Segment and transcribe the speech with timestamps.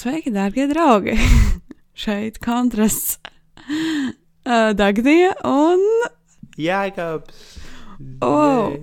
[0.00, 1.12] Sveiki, darbie draugi!
[2.02, 3.18] Šeit kontrasts
[4.48, 5.82] uh, Dagdija un
[6.56, 7.42] Jēkabs.
[8.24, 8.78] Oh.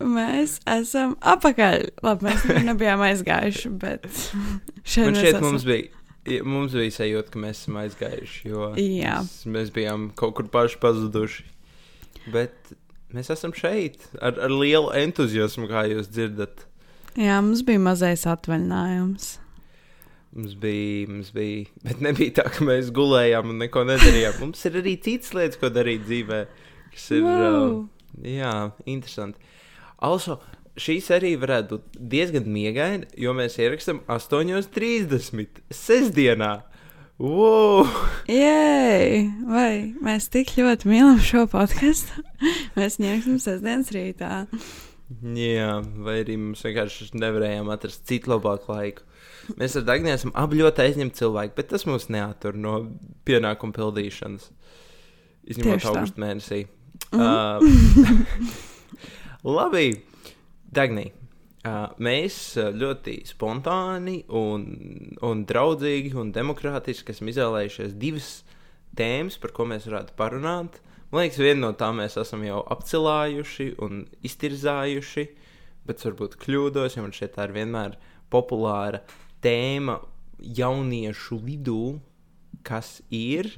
[0.00, 1.84] mēs esam apakaļ.
[2.06, 4.08] Labi, mēs nebijām aizgājuši, bet
[4.88, 5.44] šeit Man šķiet, esam.
[5.50, 6.00] mums bija.
[6.32, 9.18] ja, Mums bija sajūta, ka mēs esam aizgājuši, jo Jā.
[9.20, 11.44] mēs, mēs bijām kaut kur paši pazuduši.
[12.32, 12.72] Bet
[13.12, 16.64] mēs esam šeit ar, ar lielu entuziasmu, kā jūs dzirdat.
[17.20, 19.34] Jā, mums bija mazais atvaļinājums.
[20.32, 24.38] Mums bija, mums bija, bet nebija tā, ka mēs gulējām un neko nedarījām.
[24.40, 26.38] Mums ir arī citas lietas, ko darīt dzīvē,
[26.94, 27.74] kas ir Wow.
[27.82, 28.54] uh, jā,
[28.88, 29.36] interesanti.
[30.02, 30.38] Also,
[30.80, 35.60] šī serija varētu būt diezgan miegaina, jo mēs ierakstām 8.30.
[35.68, 36.52] sestdienā.
[37.20, 37.84] Wow!
[38.26, 42.24] Jē, vai mēs tik ļoti mīlam šo podkāstu?
[42.78, 44.46] mēs ņemsim sestdienas rītā.
[45.36, 45.72] Jā,
[46.02, 49.04] vai arī mums vienkārši nevarējām atrast citu labāku laiku.
[49.58, 52.76] Mēs ar Dāngu esam abi ļoti aizņemti cilvēki, bet tas mūs neatur no
[53.26, 54.50] pienākumu pildīšanas.
[55.52, 56.60] Izņemot augustu mēnesī.
[57.12, 57.22] Mhm.
[57.22, 58.62] Uh,
[59.58, 59.88] labi,
[60.72, 61.10] Dāngnī.
[61.62, 64.64] Uh, mēs ļoti spontāni, un,
[65.22, 68.30] un draudzīgi un demokrātiski esam izvēlējušies divas
[68.98, 70.80] tēmas, par ko mēs varētu parunāt.
[71.12, 75.26] Man liekas, vienu no tām mēs esam jau apcilājuši un iztirzājuši,
[75.86, 77.98] bet varbūt kļūdos, jo man šeit tā ir vienmēr
[78.32, 79.02] populāra
[79.44, 79.98] tēma
[80.42, 81.78] jauniešu vidū,
[82.66, 83.48] kas ir.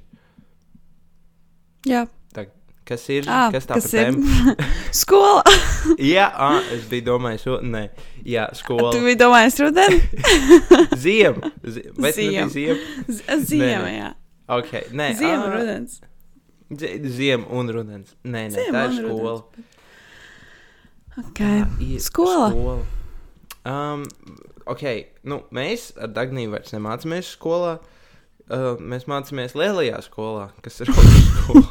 [1.84, 2.46] Jā, Tā,
[2.88, 3.26] kas ir?
[3.28, 4.16] ah, kas tā kas ir
[5.04, 5.42] skola.
[6.14, 7.82] Jā, ah, es biju domājis, o, nē,
[8.24, 8.90] jā, skola.
[8.94, 10.00] Tu biji domājis rudeni?
[11.04, 11.50] Ziema.
[11.64, 12.46] Zi vai tas Ziema.
[12.48, 13.90] nebija ziema?
[13.92, 14.10] Jā.
[14.56, 16.00] Ok, nē, Ziema, ā, rudens.
[16.80, 18.16] zi- Ziema un rudens.
[18.24, 19.36] Nē, nē, Ziema tā ir skola.
[21.20, 21.52] Ok, Tā
[21.84, 22.48] ir skola.
[22.50, 22.78] skola.
[23.64, 24.02] Um,
[24.70, 24.84] ok,
[25.28, 27.78] nu, mēs ar Dagniju vairs nemācāmies skolā.
[28.44, 31.68] Uh, mēs mācāmies lielajā skolā, kas ir otrā skola.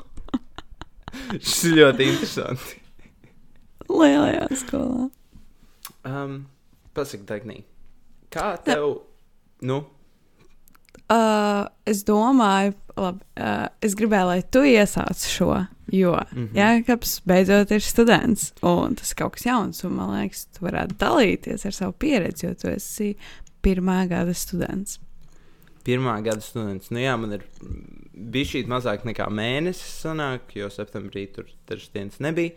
[1.44, 2.80] Šis ir ļoti interesanti.
[3.92, 5.10] Lielajā skolā.
[6.04, 6.40] Um,
[6.98, 7.60] Pasaki, Dagnī,
[8.34, 9.04] kā tev,
[9.66, 9.80] nu,
[11.12, 16.54] Uh, es domāju, labi, uh, es gribēju, lai tu iesāc šo, jo Mhm.
[16.56, 20.96] Jēkabs beidzot ir students, un tas ir kaut kas jauns, un man liekas, tu varētu
[20.98, 23.16] dalīties ar savu pieredzi, jo tu esi
[23.64, 25.00] pirmā gada students.
[25.84, 26.90] pirmā gada students.
[26.92, 27.44] Nu, jā, man ir
[28.32, 32.56] bijis šī mazāk nekā mēnesis, sanāk, jo septembrī tur dažas dienas nebija.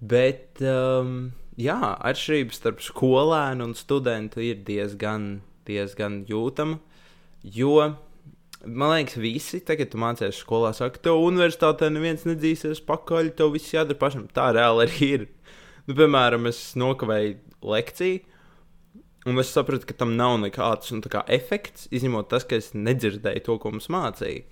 [0.00, 5.40] Bet, um, jā, atšķirības starp skolēnu un studentu ir diezgan,
[5.70, 6.80] diezgan jūtama.
[7.42, 7.94] Jo,
[8.66, 13.98] man liekas, visi, tagad, mācies skolā, saka, tev universitātē neviens nedzīsies pakaļ, tev viss jādara
[14.00, 14.26] pašam.
[14.34, 15.28] Tā reāli arī ir.
[15.86, 18.24] Nu, piemēram, es nokavēju lekciju.
[19.28, 23.44] Un es sapratu, ka tam nav nekāds nu, kā efekts, izņemot tas, ka es nedzirdēju
[23.44, 24.46] to, ko mums mācīja.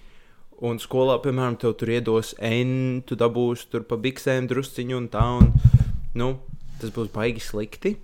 [0.67, 5.25] Un skolā, piemēram, tev tur iedos N, tu dabūsi tur pa biksēm drusciņu un tā.
[5.41, 5.51] Un,
[6.17, 6.31] nu,
[6.81, 7.97] tas būs baigi slikti.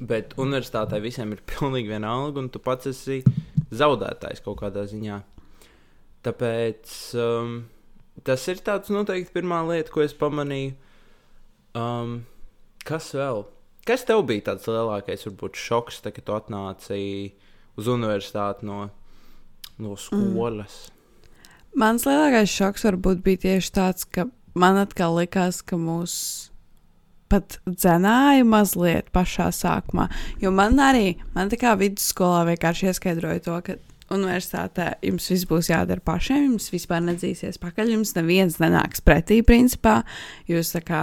[0.00, 3.22] Bet universitātē visiem ir pilnīgi vienalga, un tu pats esi
[3.74, 5.20] zaudētājs kaut kādā ziņā.
[6.24, 7.56] Tāpēc um,
[8.26, 10.74] tas ir tāds noteikti pirmā lieta, ko es pamanīju.
[11.74, 12.22] Um,
[12.86, 13.44] kas vēl?
[13.84, 17.00] Kas tev bija tāds lielākais, varbūt, šoks, tad, kad tu atnāci
[17.76, 18.86] uz universitāti no,
[19.82, 20.86] no skolas?
[21.76, 26.14] Mans lielākais šoks varbūt bija tieši tāds, ka man atkal likās, ka mūs
[27.34, 30.06] pat dzenāja mazliet pašā sākumā.
[30.42, 33.76] Jo man arī, man tā kā vidusskolā vienkārši ieskaidroja to, ka
[34.14, 40.02] universitātē jums viss būs jādara pašiem, jums vispār nedzīsies pakaļ, jums neviens nenāks pretī, principā.
[40.50, 41.02] Jūs tā kā,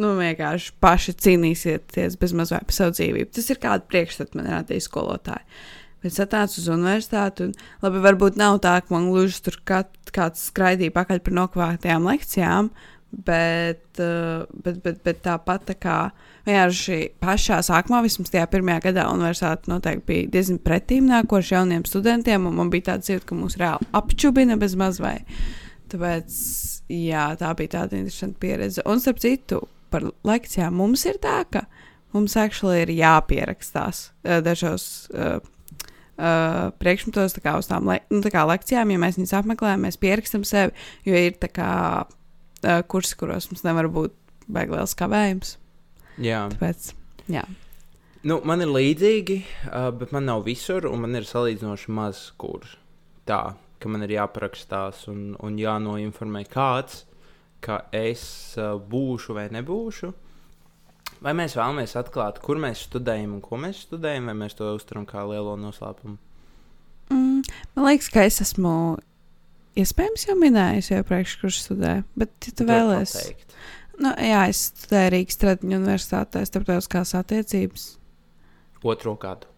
[0.00, 3.30] nu, vienkārši paši cīnīsieties bez mazliet par savu dzīvību.
[3.36, 5.46] Tas ir kāda priekšstata man radīja skolotāji.
[6.02, 7.52] Bet es atnācu uz universitāti, un
[7.84, 12.72] labi, varbūt nav tā, ka man gluži tur kat, kāds skraidīja pakaļ par nokavātajām lekcijām,
[13.12, 15.96] bet, uh, bet, bet, bet tāpat tā kā
[16.46, 22.48] vienkārši pašā sākumā, vismaz tajā pirmajā gadā, universitāte noteikti bija diezgan pretīm nākoši jauniem studentiem,
[22.56, 25.18] man bija tāds jūtas, ka mūs reāli apčubina bez mazvai.
[25.92, 26.40] Tāpēc,
[26.96, 28.84] jā, tā bija tāda interesanta pieredze.
[28.88, 29.60] Un, starp citu,
[29.92, 31.66] par lekcijām mums ir tā, ka
[32.16, 35.36] mums actually ir jāpierakstās uh, dažos uh,
[36.16, 40.48] uh, priekšmetos, kā uz tām le nu, kā lekcijām, ja mēs viņus apmeklējam, mēs pierakstam
[40.48, 40.72] sevi,
[41.08, 41.70] jo ir tā kā
[42.88, 44.14] kursi, kuros mums nevar būt
[44.52, 45.56] baigi liels kavējums.
[46.22, 46.46] Jā.
[46.52, 46.92] Tāpēc,
[47.32, 47.44] jā.
[48.22, 49.38] Nu, man ir līdzīgi,
[49.98, 52.78] bet man nav visur, un man ir salīdzinoši maz kursu.
[53.26, 57.04] Tā, ka man ir jāparakstās un, un jānoinformē kāds,
[57.62, 58.24] ka es
[58.58, 60.12] būšu vai nebūšu.
[61.22, 65.06] vai mēs vēlamies atklāt, kur mēs studējam un ko mēs studējam, vai mēs to uztveram
[65.06, 66.18] kā lielo noslēpumu?
[67.12, 67.42] Mm,
[67.76, 68.98] man liekas, ka es esmu
[69.78, 73.58] iespējams jau minējis iepriekš, kurš studē, bet, ja tu vēlēsies,
[74.02, 77.90] nu, jā, es studēju Rīgas Tradiņu universitātē, starptautiskās attiecības.
[78.82, 79.50] Otro gadu.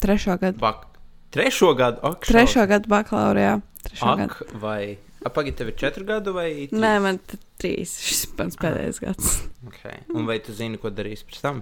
[0.00, 0.60] Trešo gadu.
[0.62, 0.86] Bak
[1.30, 3.60] trešo gadu, ak, trešo gadu bakalaurijā.
[3.86, 4.60] Trešo ak, gadu.
[4.62, 4.98] vai.
[5.20, 6.80] Apagaidi, tev ir četri gadi vai trīs?
[6.80, 7.18] Nē, man
[7.60, 7.98] trīs.
[8.00, 9.34] Šis ir mans pēdējais gads.
[9.68, 10.00] Okay.
[10.16, 11.60] Un vai tu zini, ko darīs pēc tam?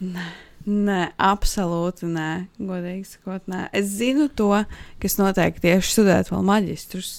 [0.00, 0.26] Nē.
[0.70, 3.62] Nē, absolūti nē, godīgi sakot, nē.
[3.76, 4.50] Es zinu to,
[5.00, 7.12] ka es noteikti tieši studētu vēl maģistrus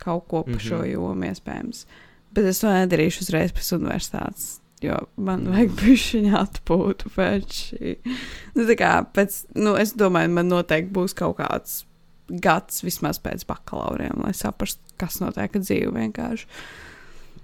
[0.00, 0.68] kaut ko par mm -hmm.
[0.68, 0.90] šo Mhm.
[0.90, 1.84] jomu, iespējams.
[2.32, 7.96] Bet es to nedarīšu uzreiz pēc universitātes, jo man vajag bišķiņu atpūtu pēc šī.
[8.54, 11.84] Nu, tā kā pēc, nu, es domāju, man noteikti būs kaut kāds
[12.28, 16.46] gads vismaz pēc bakalauriem, lai saprastu, kas notiek ar dzīvi vienkārši.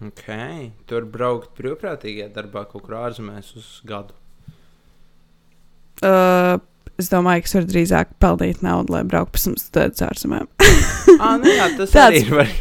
[0.07, 0.71] Okay.
[0.87, 4.15] Tur braukt brīvprātīgajā darbā kaut kur ārzemēs uz gadu.
[6.05, 6.59] Uh,
[7.01, 10.49] es domāju, ka es varu drīzāk pelnīt naudu, lai brauktu pēc tam studēt ārzemēm.
[11.23, 12.33] ah, nu tas Tāds- ir.
[12.35, 12.53] Var...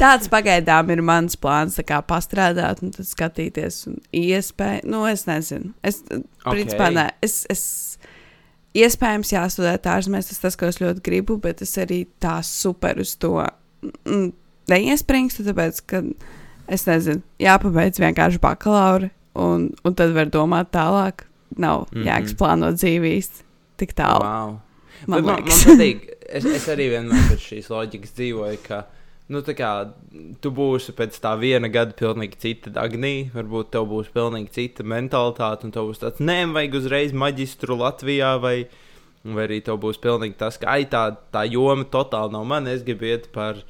[0.00, 5.26] Tāds pagaidām ir mans plāns, tā kā pastrādāt un tad skatīties, un iespēja, nu, es
[5.28, 5.72] nezinu.
[5.84, 6.50] Es, okay.
[6.50, 7.64] principā, nē, es, es,
[8.78, 13.14] iespējams, jāstudē ārzemēs, tas tas, ko es ļoti gribu, bet es arī tā super uz
[13.20, 14.30] to mm,
[14.72, 16.02] neiespringstu, tāpēc, ka,
[16.72, 21.26] es nezinu, jāpabeidz vienkārši bakalaura, un, un tad var domāt tālāk.
[21.56, 22.02] Nav mm.
[22.02, 22.76] -hmm.
[22.78, 23.44] dzīvi īsti
[23.76, 24.24] tik tālu.
[24.24, 24.58] Wow.
[25.06, 28.84] Man man, man patīk, es, es arī vienmēr pēc šīs loģikas dzīvoju, ka
[29.32, 29.70] nu, tā kā,
[30.44, 35.66] tu būsi pēc tā viena gada pilnīgi cita Dagnī, varbūt tev būs pilnīgi cita mentalitāte,
[35.66, 38.56] un tev būs tāds, nē, vajag uzreiz maģistru Latvijā, vai,
[39.24, 42.84] vai arī tev būs pilnīgi tas, ka, ai, tā, tā joma totāli nav man, es
[42.86, 43.62] gribu iet par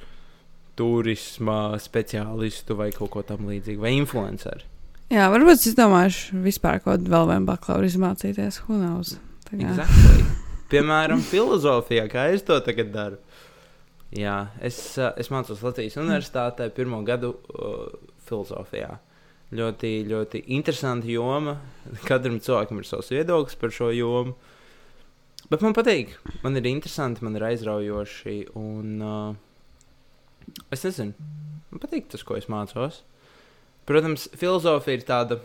[0.77, 4.72] turisma speciālistu vai kaut ko tam līdzīgu, vai influenceru.
[5.13, 8.63] Jā, varbūt es domāšu, vispār kaut kādu vēl vienu bakalauru izmācīties.
[8.65, 9.11] Who knows?
[9.53, 10.23] Exactly.
[10.71, 13.19] Piemēram, filozofijā, kā es to tagad daru.
[14.17, 17.93] Jā, es, es mācos Latvijas Universitātē pirmo gadu uh,
[18.25, 18.95] filozofijā.
[19.53, 21.59] Ļoti, ļoti interesanti joma.
[22.09, 24.33] Katram cilvēkam ir savs viedoklis par šo jomu.
[25.53, 26.17] Bet man patīk.
[26.41, 28.39] Man ir interesanti, man ir aizraujoši.
[28.57, 31.13] Un, uh, es nezinu,
[31.69, 33.03] man patīk tas, ko es mācos.
[33.89, 35.39] Protams, filozofija ir tāda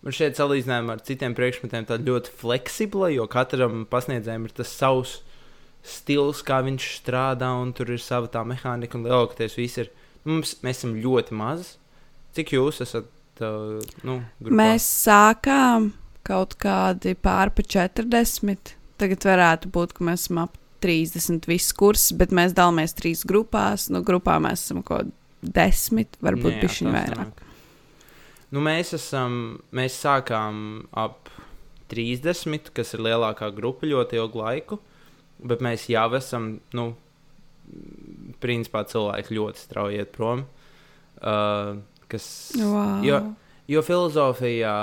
[0.00, 5.18] Man šeit salīdzinājumā ar citiem priekšmetiem tāda ļoti fleksibla, jo katram pasniedzējam ir tas savs
[5.84, 9.90] stils, kā viņš strādā, un tur ir sava tā mehānika, un lielākoties viss ir.
[10.24, 11.76] Mums, mēs esam ļoti mazi.
[12.36, 13.12] Cik jūs esat?
[13.40, 14.56] Uh, nu, grupā?
[14.56, 15.92] Mēs sākām
[16.24, 18.74] kaut kādi pārpa 40.
[19.00, 23.88] Tagad varētu būt, ka mēs esam ap 30 visus kursus, bet mēs dalāmies trīs grupās.
[23.92, 27.44] No grupā mēs esam kaut kādi desmit, varbūt pišķiņi tā vairāk.
[28.50, 29.34] Nu, mēs, esam,
[29.76, 31.30] mēs sākām ap
[31.92, 34.80] 30, kas ir lielākā grupa ļoti ilgu laiku,
[35.46, 36.90] bet mēs jau esam, nu,
[38.42, 40.44] principā cilvēki ļoti strauji iet prom.
[41.20, 41.78] Uh,
[42.10, 42.26] kas,
[42.58, 43.04] Wow.
[43.06, 43.20] jo,
[43.70, 44.74] jo filozofija,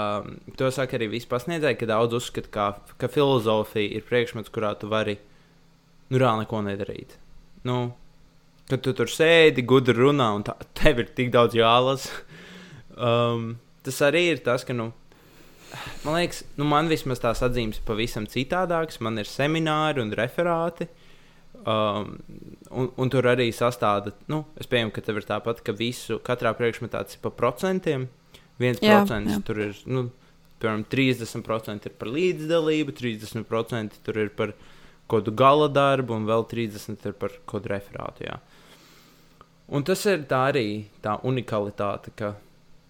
[0.59, 2.67] to saka arī visi pasniedzēji, ka daudz uzskata, ka,
[3.01, 5.17] ka filozofija ir priekšmets, kurā tu vari
[6.09, 7.17] nu, reāli neko nedarīt.
[7.67, 7.91] Nu,
[8.67, 12.13] kad tu tur sēdi, gudri runā, un tā, tev ir tik daudz jālasa.
[12.97, 14.87] Um, tas arī ir tas, ka, nu,
[16.01, 18.97] man liekas, nu, man vismaz tās atzīmes ir pavisam citādākas.
[19.05, 20.87] Man ir semināri un referāti.
[21.61, 22.15] Um,
[22.69, 26.53] un, un tur arī sastāda, nu, es pieņemu, ka tev ir tāpat, ka visu, katrā
[26.57, 28.07] priekšmetā tas ir pa procentiem.
[28.61, 29.41] Viens Jā, procents jā.
[29.45, 30.07] tur ir, nu,
[30.61, 34.53] piemēram, 30% ir par līdzdalību, 30% tur ir par
[35.07, 38.25] kaut kādu gala darbu, un vēl 30% ir par kaut kādu referātu.
[38.27, 38.39] Jā.
[39.67, 40.67] Un tas ir tā arī
[41.03, 42.35] tā unikalitāte, ka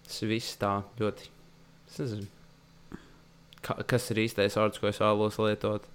[0.06, 1.30] tas viss tā ļoti,
[1.90, 2.28] es nezinu,
[3.66, 5.88] ka, kas ir īstais vārds, ko es vēlos lietot.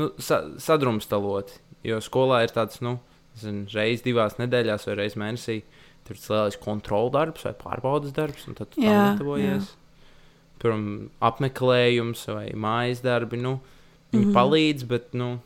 [0.00, 1.52] Nu, sa, sadrumstalot,
[1.84, 2.96] jo skolā ir tāds, nu,
[3.38, 5.60] zinu, reiz divās nedēļās vai reiz mēnesī.
[6.02, 9.68] Tur ir lielais kontroldarbs vai pārbaudas darbs, un tad tu Jā, tam gatavojies.
[10.62, 10.86] Piemēram,
[11.22, 13.38] apmeklējums vai mājas darbi.
[13.38, 13.58] Nu,
[14.10, 14.28] viņi mm.
[14.28, 14.34] -hmm.
[14.34, 15.36] palīdz, bet, nu,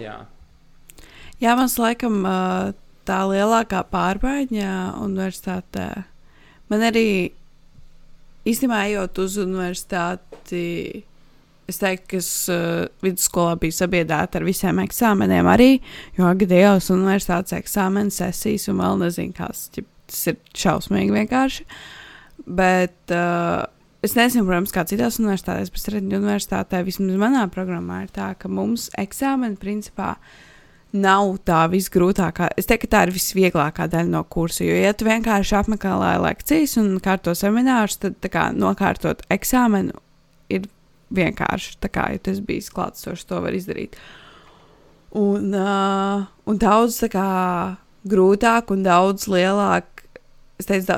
[0.00, 0.16] jā.
[1.42, 2.38] Jā, mums laikam ā,
[3.08, 4.72] tā lielākā pārmaiņa
[5.02, 5.88] universitātē.
[6.68, 7.08] Man arī
[8.48, 11.04] īstenībā ejot uz universitāti.
[11.68, 15.74] Es teiktu, ka es uh, vidusskolā biju sabiedrēta ar visiem eksāmeniem arī,
[16.16, 21.66] jo gadījās universitātes eksāmena sesijas un vēl nezinu, kas tas ir šausmīgi vienkārši.
[22.48, 23.66] Bet uh,
[24.00, 28.48] es nezinu, protams, kā citās universitātēs, bet Rīgas universitātē vismaz manā programmā ir tā, ka
[28.48, 30.14] mums eksāmeni principā
[30.96, 32.52] nav tā visgrūtākā.
[32.56, 34.64] Es teiktu, ka tā ir visvieglākā daļa no kursa.
[34.64, 39.98] Jo, ja tu vienkārši apmeklē lekcijas un kārto seminārus, tad kā, nokārtot eksāmenu
[40.52, 40.68] ir
[41.14, 41.76] vienkārši.
[41.82, 43.98] Tā kā ja tas bija klātsošs, to var izdarīt.
[45.18, 47.28] Un, uh, un daudz kā,
[48.08, 50.04] grūtāk un daudz lielāk.
[50.58, 50.96] Es, teicu,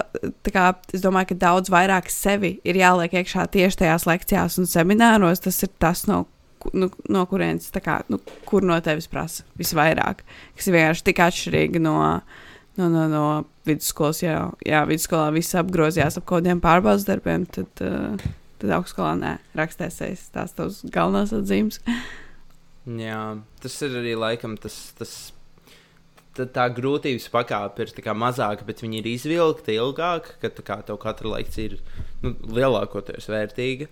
[0.48, 5.42] kā, es domāju, ka daudz vairāk sevi ir jāliek iekšā tieši tajās lekcijās un semināros.
[5.44, 6.24] Tas ir tas, no,
[6.76, 10.24] nu, no kurienes, kā, nu, kur no tevis prasa visvairāk.
[10.56, 11.96] Kas ir vienkārši tik atšķirīgi no,
[12.78, 13.24] no, no, no
[13.68, 14.22] vidusskolas.
[14.24, 14.36] Jā,
[14.66, 17.46] jā vidusskolā viss apgrozījās ap kaut kādiem pārbaudas darbiem.
[17.50, 21.80] Tad, uh, tad augstskolā nē, rakstēsies tās tavs galvenās atzīmes.
[23.00, 23.20] Jā,
[23.62, 24.78] tas ir arī laikam tas.
[24.98, 25.14] tas
[26.36, 31.36] tā, tā grūtības pakāpe ir mazāka, bet viņi ir izvilkti ilgāk, kad kā, tev katra
[31.36, 31.80] lekcija ir
[32.22, 33.90] nu, lielākoties vērtīga.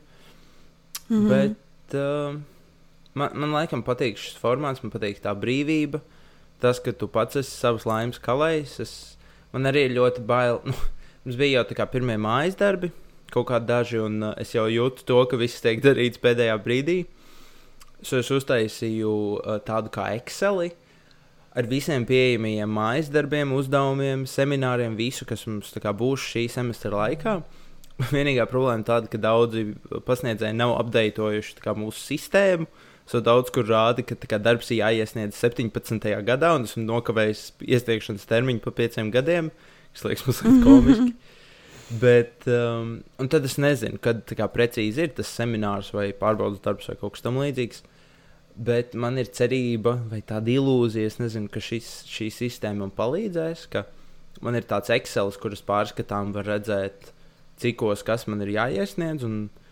[1.08, 1.28] Mm -hmm.
[1.28, 2.40] Bet uh,
[3.18, 6.00] man, man laikam patīk šis formāts, man patīk tā brīvība.
[6.62, 8.94] Tas, ka tu pats esi savs laimes kalējs, es,
[9.54, 10.58] man arī ļoti bail.
[10.66, 10.74] Nu,
[11.24, 12.90] mums bija jau tā kā pirmie mājas darbi,
[13.34, 16.98] kaut kādi daži, un uh, es jau jūtu to, ka viss tiek darīts pēdējā brīdī.
[18.02, 20.68] So es uztaisīju uh, tādu kā Excel
[21.58, 27.38] ar visiem pieejamajiem mājas darbiem, uzdevumiem, semināriem, visu, kas mums kā, būs šī semestra laikā.
[28.14, 29.72] Vienīgā problēma tāda, ka daudzi
[30.06, 32.68] pasniedzēji nav apdeitojuši mūsu sistēmu.
[33.08, 36.10] So daudz kur rāda, ka kā, darbs ir jāiesniedz 17.
[36.26, 39.48] gadā, un esmu nokavējis iesniegšanas termiņu pa pieciem gadiem,
[39.94, 41.12] kas liekas mazliet komiski.
[42.02, 46.90] Bet, um, un tad es nezinu, kad kā, precīzi ir tas seminārs vai pārbaudas darbs
[46.90, 47.80] vai kaut kas tamlīdzīgs.
[48.68, 53.70] Bet man ir cerība vai tāda ilūzija, nezinu, ka šis, šī sistēma man palīdzēs.
[54.44, 57.08] Man ir tāds Excel, kurus pārskatām, var redzēt,
[57.62, 59.24] cikos kas man ir jāiesniedz.
[59.24, 59.67] Un, uh,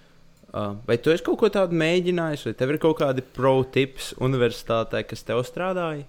[0.52, 5.02] vai tu esi kaut ko tādu mēģinājis, vai tev ir kaut kādi pro tips universitātē,
[5.08, 6.06] kas tev strādāja?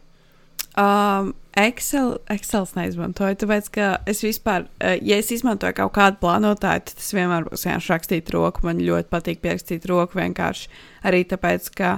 [0.77, 6.83] Um, Excel, Excel neizmantoju, tāpēc, ka es vispār, uh, ja es izmantoju kaut kādu plānotāju,
[6.85, 8.61] tad tas vienmēr būs vienkārši rakstīt roku.
[8.67, 10.69] Man ļoti patīk pierakstīt roku vienkārši
[11.09, 11.95] arī tāpēc, ka,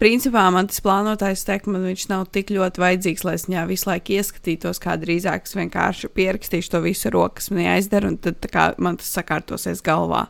[0.00, 3.90] principā, man tas plānotājs teikt, man viņš nav tik ļoti vajadzīgs, lai es viņā visu
[3.90, 8.48] laiku ieskatītos, kā drīzāk es vienkārši pierakstīšu to visu roku, kas man jāizdara, un tad
[8.48, 10.24] kā, man tas sakārtosies galvā.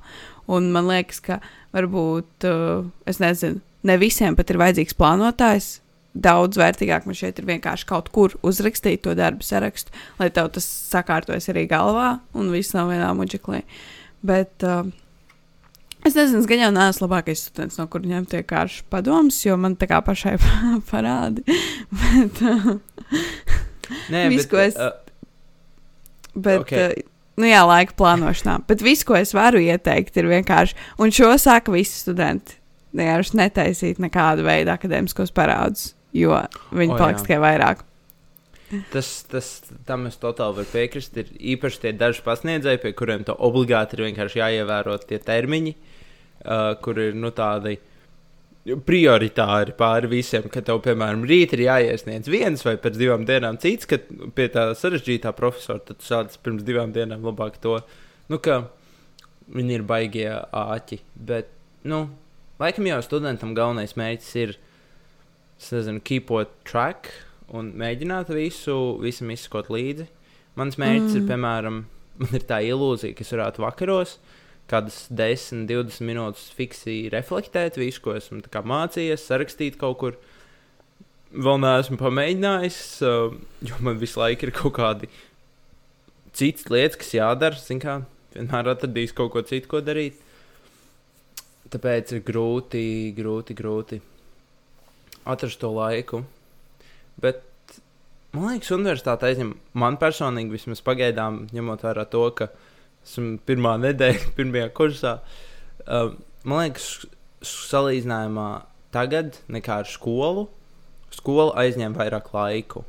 [0.52, 1.40] Un man liekas, ka
[1.74, 5.76] varbūt, uh, es nezinu, ne visiem pat ir vajadzīgs plānotājs
[6.16, 10.66] daudz vērtīgāk man šeit ir vienkārši kaut kur uzrakstīt to darbu sarakstu, lai tev tas
[10.66, 13.62] sakārtojas arī galvā un viss nav vienā muģeklī.
[14.26, 14.88] Bet uh,
[16.06, 19.76] es nezinu, es gan jau neesmu labākais students, no kur ņemt vienkārši padomus, jo man
[19.78, 20.36] tā kā pašai
[20.90, 21.44] parādi.
[22.02, 22.76] bet, uh,
[24.10, 27.04] Nē, visu, bet, es, uh, bet, okay.
[27.04, 27.05] uh,
[27.40, 28.60] nu jā, laika plānošanā.
[28.68, 32.58] Bet viss, ko es varu ieteikt, ir vienkārši, un šo saka visi studenti,
[32.96, 36.38] vienkārši netaisīt nekādu veidu akadēmiskos parādus jo
[36.74, 37.82] viņi oh, paliks tikai vairāk.
[38.90, 39.50] Tas, tas
[39.86, 41.16] tam es totāli varu piekrist.
[41.20, 46.72] Ir īpaši tie daži pasniedzēji, pie kuriem to obligāti ir vienkārši jāievēro tie termiņi, uh,
[46.82, 47.76] kur ir nu, tādi
[48.86, 53.86] prioritāri pāri visiem, ka tev, piemēram, rīt ir jāiesniedz viens vai pēc divām dienām cits,
[53.86, 54.00] ka
[54.34, 57.78] pie tā sarežģītā profesora tad sāc pirms divām dienām labāk to,
[58.32, 58.64] nu, ka
[59.54, 61.00] viņi ir baigie āķi.
[61.28, 61.52] Bet,
[61.86, 62.08] nu,
[62.62, 64.56] laikam jau studentam galvenais mērķis ir
[65.56, 67.12] es nezinu, keepot track
[67.54, 70.08] un mēģināt visu, visam izskot līdzi.
[70.58, 71.20] Mans mērķis mm.
[71.20, 71.78] ir, piemēram,
[72.22, 74.16] man ir tā ilūzija, ka es varētu vakaros
[74.70, 80.18] kādas 10, 20 minūtes fiksi reflektēt visu, ko esmu mācījies, sarakstīt kaut kur.
[81.36, 83.34] Vēl neesmu pamēģinājis, uh,
[83.66, 85.10] jo man visu laiku ir kaut kādi
[86.36, 87.58] citas lietas, kas jādara.
[87.60, 87.98] Zin kā,
[88.36, 90.22] vienmēr atradīs kaut ko citu, ko darīt.
[91.72, 92.84] Tāpēc ir grūti,
[93.16, 93.98] grūti, grūti
[95.26, 96.22] atrast to laiku.
[97.20, 97.42] Bet
[98.36, 102.50] man liekas, universitāte aizņem man personīgi, vismaz pagaidām, ņemot vērā to, ka
[103.06, 105.16] esmu pirmā nedēļa, pirmajā kursā.
[105.86, 106.90] Uh, man liekas,
[107.46, 108.48] salīdzinājumā
[108.94, 110.46] tagad nekā ar skolu,
[111.14, 112.84] skola aizņem vairāk laiku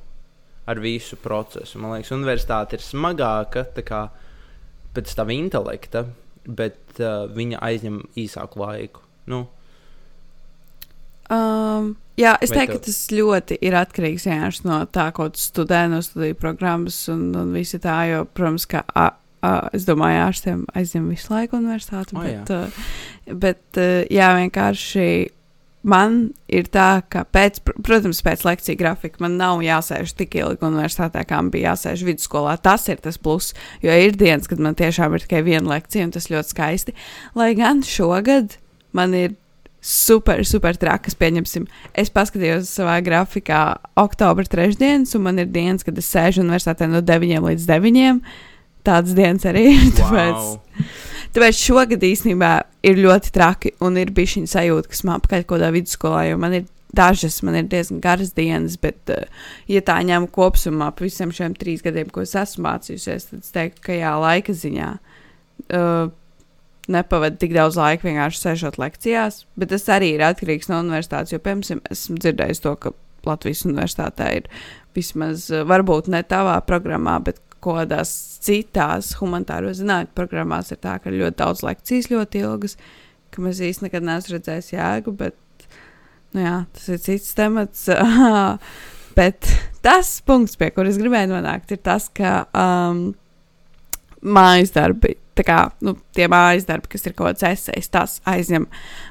[0.67, 1.79] ar visu procesu.
[1.79, 4.07] Man liekas, universitāte ir smagāka kā,
[4.95, 6.07] pēc tā intelekta,
[6.47, 9.05] bet uh, viņa aizņem īsāku laiku.
[9.27, 9.45] Nu,
[11.27, 12.79] Um, jā, es Vai teiktu, tev...
[12.79, 14.27] ka tas ļoti ir atkarīgs
[14.63, 17.97] no tā, ko tu studē, no studiju programmas un, un visi tā.
[18.07, 18.86] Jo, protams, ka
[19.46, 22.17] a, es domāju, ārstiem aizņem visu laiku universitāti.
[22.17, 22.62] Oh, bet, jā.
[22.67, 25.08] Uh, bet uh, jā, vienkārši
[25.88, 26.17] man
[26.51, 31.39] ir tā, ka, pēc, protams, pēc lekciju grafika man nav jāsēž tik ilgi universitātē, kā
[31.39, 32.58] man bija jāsēž vidusskolā.
[32.63, 36.15] Tas ir tas pluss, jo ir dienas, kad man tiešām ir tikai viena lekcija, un
[36.15, 36.96] tas ļoti skaisti.
[37.38, 38.58] Lai gan šogad
[38.98, 39.38] man ir
[39.88, 41.15] super, super trakas.
[41.17, 41.67] Pieņemsim,
[41.98, 43.62] es paskatījos savā grafikā
[44.00, 48.22] oktobra trešdienas, un man ir dienas, kad es sēžu universitātē no 9 līdz 9.
[48.86, 49.86] Tādas dienas arī ir.
[49.89, 49.98] Wow.
[50.01, 50.93] Tāpēc,
[51.36, 52.51] Tāpēc šogad īstenībā
[52.88, 56.38] ir ļoti traki un ir bijusi šī sajūta, ka esmu apakaļ kaut kādā vidusskolā, jo
[56.41, 56.67] man ir
[56.98, 59.27] dažas, man ir diezgan garas dienas, bet, uh,
[59.69, 63.53] ja tā ņemu kopumā par visiem šiem trīs gadiem, ko es esmu mācījusies, tad es
[63.53, 64.93] teiktu, ka jā, laika ziņā.
[65.67, 66.07] Uh,
[66.88, 71.34] Nepavadu tik daudz laika vienkārši sēžot lekcijās, bet tas arī ir atkarīgs no universitātes.
[71.34, 72.93] Jo, piemēram, esmu dzirdējis to, ka
[73.27, 74.48] Latvijas universitātē ir
[74.96, 78.13] vismaz, varbūt ne tavā programmā, bet kādās
[78.44, 82.77] citās humanitāro zinātņu programmās ir tā, ka ļoti daudz lekcijas, ļoti ilgas,
[83.34, 85.67] ka mēs īstenībā nekad neesam redzējuši jēgu, bet
[86.36, 87.86] nu jā, tas ir cits temats.
[89.20, 89.51] bet
[89.86, 93.10] tas punkts, pie kuras gribēju nonākt, ir tas, ka um,
[94.22, 98.67] mājas darbi kā, nu, tie mājas darbi, kas ir kaut kāds esejs, tas aizņem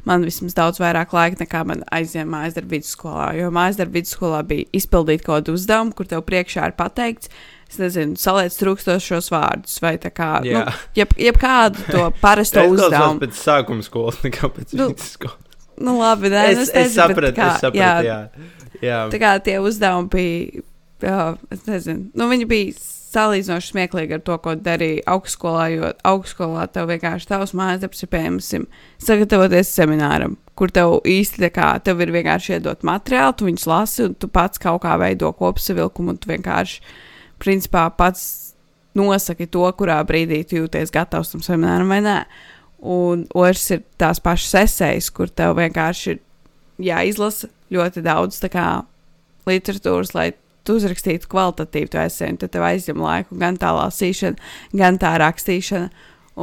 [0.09, 3.29] man vismaz daudz vairāk laika nekā man aizņem mājas darbi vidusskolā.
[3.39, 7.31] Jo mājas darbi vidusskolā bija izpildīt kaut kādu uzdevumu, kur tev priekšā ir pateikts,
[7.71, 10.65] es nezinu, saliec trūkstošos vārdus, vai tā kā, Jā.
[10.67, 13.21] nu, jeb, jeb kādu to parasto uzdevumu.
[13.25, 15.43] pēc sākuma skolas, nekā pēc nu, vidusskolas.
[15.77, 18.21] Nu, labi, nē, es, es, es sapratu, kā, es sapratu, jā.
[18.41, 18.85] jā.
[18.85, 19.01] jā.
[19.13, 20.67] Tā kā tie uzdevumi bija,
[21.05, 22.77] jā, es nezinu, nu, viņi bija
[23.17, 28.11] salīdzinoši smieklīgi ar to, ko darīja augstskolā, jo augstskolā tev vienkārši tavs mājas darbs ir
[28.13, 28.67] piemēram
[29.03, 34.07] sagatavoties semināram, kur tev īsti tā kā tev ir vienkārši iedot materiālu, tu viņus lasi
[34.09, 36.81] un tu pats kaut kā veido kopsavilkumu un tu vienkārši
[37.43, 38.55] principā pats
[38.97, 42.17] nosaki to, kurā brīdī tu jūties gatavs tam semināram vai nē.
[42.87, 46.21] Un otrs ir tās pašas esejas, kur tev vienkārši ir
[46.91, 48.67] jāizlasa ļoti daudz kā,
[49.49, 50.33] literatūras, lai
[50.67, 55.91] tu uzrakstītu kvalitatīvu to esēju, tad tev aizņem laiku gan tā lasīšana, gan tā rakstīšana.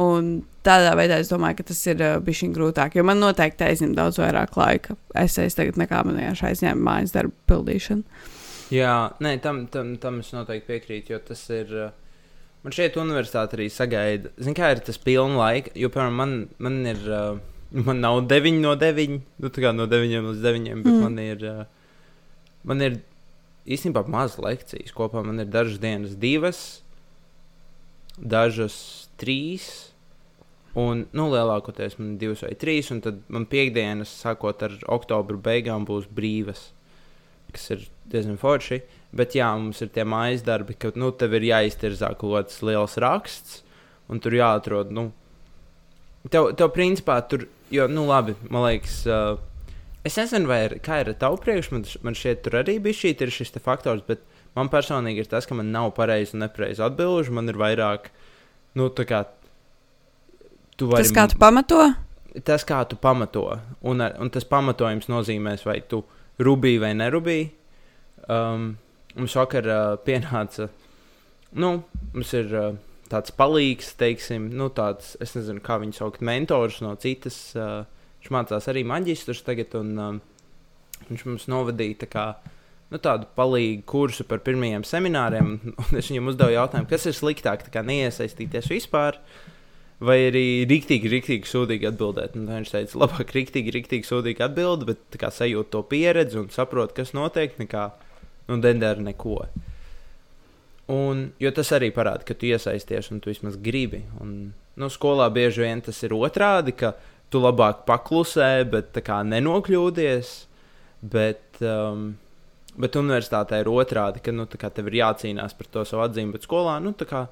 [0.00, 0.30] Un
[0.66, 4.18] tādā veidā es domāju, ka tas ir uh, bijis grūtāk, jo man noteikti aizņem daudz
[4.18, 4.96] vairāk laika.
[5.14, 8.32] Es aizņemu nekā man vienkārši aizņēma mājas darbu pildīšana.
[8.72, 8.94] Jā,
[9.24, 11.72] nē, tam, tam, tam es noteikti piekrītu, jo tas ir.
[11.72, 12.28] Uh,
[12.64, 14.32] man šeit universitāte arī sagaida.
[14.38, 17.02] Zini, kā ir tas pilna laika, jo, piemēram, man, man ir.
[17.08, 17.42] Uh,
[17.74, 21.02] man nav 9 no 9, nu, tā kā no 9 līdz 9, bet mm.
[21.02, 21.42] man ir.
[21.42, 21.64] Uh,
[22.64, 23.00] man ir
[23.64, 24.92] īstenībā maz lekcijas.
[24.94, 26.60] Kopā man ir dažas dienas, divas,
[28.18, 28.76] dažas
[29.20, 29.90] trīs.
[30.74, 35.38] Un, nu, lielākoties man ir divas vai trīs, un tad man piekdienas, sākot ar oktobra
[35.38, 36.72] beigām, būs brīvas,
[37.54, 38.82] kas ir diezgan forši.
[39.14, 42.98] Bet, jā, mums ir tie mājas darbi, ka, nu, tev ir jāiztirzā kaut kāds liels
[43.02, 43.62] raksts,
[44.10, 45.08] un tur jāatrod, nu,
[46.28, 49.38] tev, tev principā tur, jo, nu, labi, man liekas, uh,
[50.04, 52.02] Es nezinu, vai ir, kā ir ar tavu priekšmetu.
[52.04, 54.20] Man šķiet, tur arī bija šī, ir šis faktors, bet
[54.56, 57.32] man personīgi ir tas, ka man nav pareizi un nepareizi atbildžu.
[57.32, 58.10] Man ir vairāk,
[58.76, 59.22] nu, tā kā.
[60.76, 61.80] Vari, tas, kā tu pamato?
[62.44, 63.46] Tas, kā tu pamato.
[63.80, 66.02] Un, ar, un tas pamatojums nozīmēs, vai tu
[66.42, 67.50] rubīji vai nerubīji.
[68.24, 68.74] Um,
[69.14, 70.70] mums vakar uh, pienāca,
[71.52, 71.76] nu,
[72.12, 72.52] mums ir.
[72.52, 72.82] Uh,
[73.14, 77.84] tāds palīgs, teiksim, nu, tāds, es nezinu, kā viņu sauc, mentors no citas uh,
[78.24, 80.18] Viņš mācās arī maģistrus tagad, un um,
[81.10, 82.22] viņš mums novadīja tā kā,
[82.88, 85.58] nu, tādu palīgu kursu par pirmajiem semināriem.
[86.00, 89.18] Es viņam uzdevu jautājumu, kas ir sliktāk, kā neiesaistīties vispār.
[90.04, 92.34] Vai arī rīktīgi, rīktīgi sūdīgi atbildēt.
[92.36, 96.92] Un viņš teica, labāk rīktīgi, rīktīgi sūdīgi atbildēt, bet kā sajūt to pieredzi un saprot,
[96.96, 97.86] kas notiek, nekā
[98.50, 99.38] nu, dendēra neko.
[100.92, 104.02] Un, jo tas arī parāda, ka tu iesaisties un tu vismaz gribi.
[104.20, 106.92] Un, nu, skolā bieži vien tas ir otrādi, ka
[107.32, 110.34] tu labāk paklusē, bet kā, nenokļūdies.
[111.14, 112.14] Bet, um,
[112.80, 116.46] bet universitātē ir otrādi, ka nu, kā, tev ir jācīnās par to savu atzīmi, bet
[116.48, 117.26] skolā nu, kā,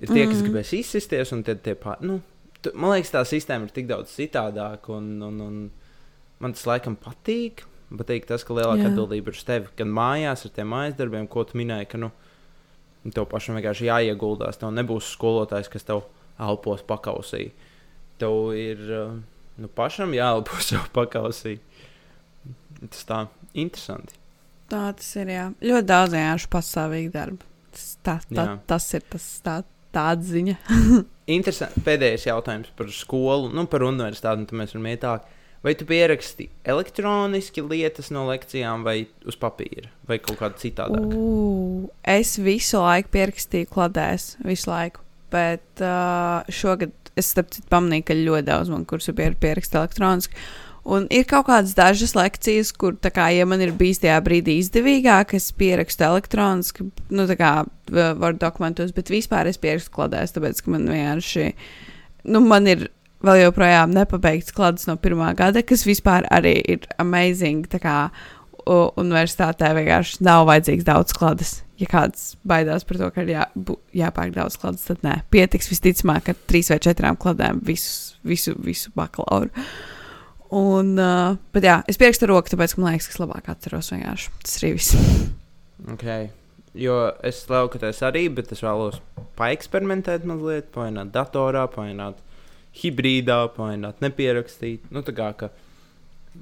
[0.00, 0.30] ir tie, mm.
[0.32, 0.46] kas mhm.
[0.48, 2.20] gribēs izsisties, un tie, tie pār, nu,
[2.64, 5.60] tu, man liekas, tā sistēma ir tik daudz citādāka, un, un, un
[6.42, 7.66] man tas laikam patīk.
[7.90, 8.92] Patīk tas, ka lielākā Jā.
[8.92, 12.12] atbildība ir uz tevi, gan mājās ar tiem mājas darbiem, ko tu minēji, ka nu,
[13.08, 14.60] tev pašam vienkārši jāieguldās.
[14.60, 16.04] Tev nebūs skolotājs, kas tev
[16.40, 17.48] elpos pakausī.
[18.22, 18.84] Tev ir
[19.58, 21.58] nu, pašam jāelpo sev pakausī.
[22.80, 23.24] Tas tā
[23.58, 24.16] interesanti.
[24.70, 25.34] Tā tas ir.
[25.34, 25.48] Jā.
[25.58, 27.46] Ļoti daudz vienkārši pastāvīgi darbi.
[27.74, 28.56] Tas, tā, tā, jā.
[28.70, 29.56] tas ir tas, tā,
[29.94, 30.56] tāda ziņa.
[31.36, 31.82] Interesanti.
[31.86, 35.28] Pēdējais jautājums par skolu, nu, par universitāti, un tad mēs varam iet tālāk.
[35.60, 41.02] Vai tu pieraksti elektroniski lietas no lekcijām, vai uz papīra, vai kaut kādā citādā?
[42.08, 45.04] Es visu laiku pierakstīju kladēs, visu laiku.
[45.30, 47.34] Bet uh, šogad es
[47.70, 50.40] pamanīju, ka ļoti daudz man kursu ir pierakstīt elektroniski.
[50.88, 55.34] Un ir kaut kādas dažas lekcijas, kur, kā, ja man ir bijis tajā brīdī izdevīgāk,
[55.36, 57.50] es pierakstu elektroniski, nu, tā kā
[57.90, 61.50] varu dokumentos, bet vispār es pierakstu kladēs, tāpēc, ka man vienkārši,
[62.32, 62.88] nu, man ir
[63.24, 67.68] vēl joprojām nepabeigts klāsts no pirmā gada, kas vispār arī ir amazing.
[67.68, 67.96] Tā kā
[68.70, 71.58] universitātē vienkārši nav vajadzīgs daudz klādes.
[71.80, 73.46] Ja kāds baidās par to, ka ir jā,
[73.96, 78.92] jāpērk daudz klādes, tad nē, pietiks visticamāk ar trīs vai četrām klādēm visus, visu, visu
[78.96, 79.48] bakalauru.
[80.50, 84.30] Un, uh, bet jā, es piekstu roku, tāpēc, man liekas, ka es labāk atceros vienkārši.
[84.42, 84.96] Tas arī viss.
[85.94, 86.26] Okay.
[86.76, 88.98] Jo es lielākoties arī, bet es vēlos
[89.38, 92.18] paeksperimentēt mazliet, pamēģināt datorā, pamēģināt
[92.82, 94.90] hibrīdā, pamēģināt nepierakstīt.
[94.92, 95.48] Nu, tā kā ka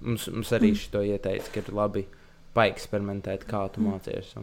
[0.03, 0.81] mums, mums arī Mm.
[0.83, 2.03] šito ieteica, ka ir labi
[2.59, 3.95] paeksperimentēt, kā tu Mm.
[3.95, 4.35] mācies.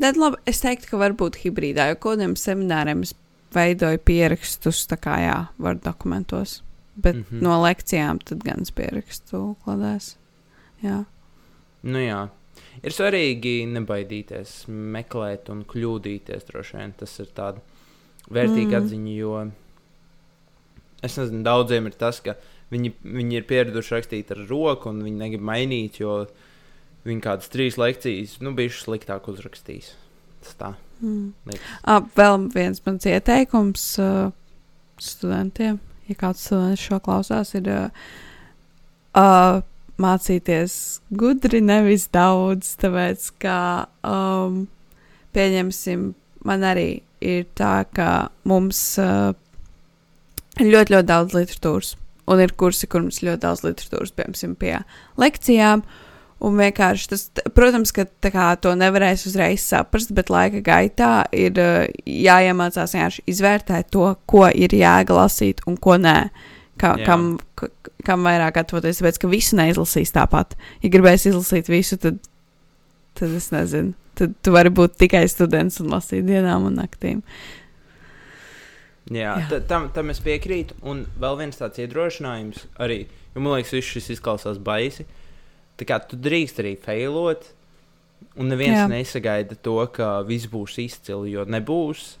[0.00, 3.14] Tad labi, es teiktu, ka varbūt hibrīdā, jo kādiem semināriem es
[3.54, 6.60] veidoju pierakstus, tā kā jā, var dokumentos.
[6.96, 7.24] Bet mm.
[7.30, 7.42] -hmm.
[7.42, 10.16] no lekcijām tad gan es pierakstu kladēs.
[10.82, 11.04] Jā.
[11.82, 12.28] Nu, jā.
[12.82, 16.44] Ir svarīgi nebaidīties, meklēt un kļūdīties.
[16.52, 16.92] droši vien.
[16.96, 17.60] Tas ir tāds
[18.30, 18.84] vērtīgs Mm.
[18.84, 19.50] atziņa, jo
[21.02, 22.34] es nezinu, daudziem ir tas, ka
[22.72, 26.26] viņi, viņi ir pieraduši rakstīt ar roku, un viņi negrib mainīt, jo
[27.04, 29.92] viņi kādas trīs lekcijas, nu, bijuši sliktāk uzrakstījis.
[30.42, 31.32] Tas tā Mm.
[31.46, 31.60] liekas.
[31.84, 34.32] Ah, vēl viens mans ieteikums uh,
[34.98, 38.04] studentiem, ja kāds students šo klausās, ir uh,
[39.18, 39.62] uh,
[40.00, 40.76] mācīties
[41.14, 42.74] gudri, nevis daudz.
[42.82, 43.58] Tāpēc, ka
[44.06, 44.64] um,
[45.36, 46.12] pieņemsim,
[46.48, 46.88] man arī
[47.24, 49.32] ir tā, ka mums uh,
[50.60, 51.94] ir ļoti, ļoti daudz literatūras.
[52.30, 54.78] Un ir kursi, kur mums ļoti daudz literatūras, piemēram, pie
[55.20, 55.84] lekcijām.
[56.44, 57.22] Un vienkārši tas,
[57.56, 63.88] protams, ka kā, to nevarēs uzreiz saprast, bet laika gaitā ir uh, jāiemācās vienkārši izvērtēt
[63.94, 66.18] to, ko ir jēga lasīt un ko nē.
[66.74, 67.06] Ka, Jā.
[67.06, 67.68] kam, ka,
[68.02, 70.56] kam vairāk gatavoties, tāpēc ka visu neizlasīs tāpat.
[70.82, 72.18] Ja gribēs izlasīt visu, tad,
[73.14, 73.94] tad es nezinu.
[74.18, 77.22] Tad tu vari būt tikai students un lasīt dienām un naktīm.
[79.12, 79.60] Jā, Jā.
[79.68, 80.76] Tam, tam es piekrītu.
[80.86, 83.04] Un vēl viens tāds iedrošinājums arī,
[83.34, 85.06] jo man liekas, viss šis izklausās baisi.
[85.80, 87.48] Tā kā tu drīkst arī failot,
[88.38, 88.86] un neviens Jā.
[88.90, 92.14] Nesagaida to, ka viss būs izcili, jo nebūs.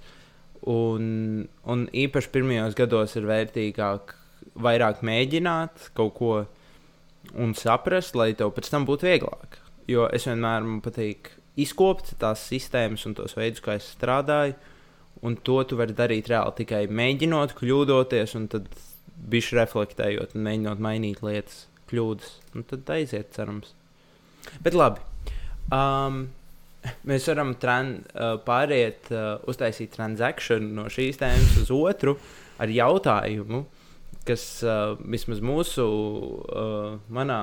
[0.70, 4.14] Un, un īpaši pirmajos gados ir vērtīgāk
[4.64, 6.34] vairāk mēģināt kaut ko
[7.40, 9.58] un saprast, lai tev pēc tam būtu vieglāk.
[9.90, 14.56] Jo es vienmēr man patīk izkopt tās sistēmas un tos veidus, kā es strādāju.
[15.24, 18.66] Un to tu vari darīt reāli tikai mēģinot, kļūdoties, un tad
[19.30, 22.38] bišķi reflektējot, un mēģinot mainīt lietas, kļūdas.
[22.58, 23.72] Un tad aiziet, cerams.
[24.64, 25.02] Bet labi.
[25.72, 26.26] Um,
[27.08, 32.18] mēs varam tran, uh, pāriet, uh, uztaisīt transakciju no šīs tēmas uz otru
[32.60, 33.64] ar jautājumu,
[34.28, 37.42] kas uh, vismaz mūsu uh, manā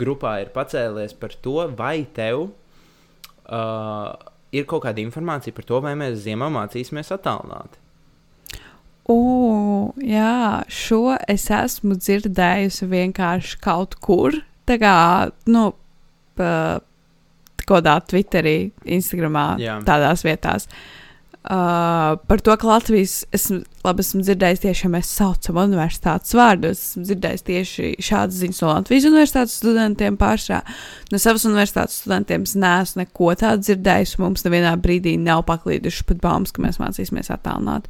[0.00, 4.12] grupā ir pacēlies par to, vai tev uh,
[4.56, 7.80] ir kaut kāda informācija par to, vai mēs ziemā mācīsimies attālināti.
[9.12, 14.34] O, jā, šo es esmu dzirdējusi vienkārši kaut kur.
[14.66, 14.96] Tā kā,
[15.46, 15.68] nu,
[16.34, 16.50] pa,
[17.66, 19.78] kādā Twitterī, Instagramā, Jā.
[19.86, 20.66] tādās vietās.
[20.66, 21.05] Uh,
[21.46, 27.04] par to, ka Latvijas, esmu, labi, esmu dzirdējis tieši, ja mēs saucam universitātes vārdus, esmu
[27.06, 30.62] dzirdējis tieši šādas ziņas no Latvijas universitātes studentiem pašā.
[31.12, 36.24] No savas universitātes studentiem es neesmu neko tādu dzirdējis, mums nevienā brīdī nav paklīduši pat
[36.24, 37.86] baumas, ka mēs mācīsimies attālināt.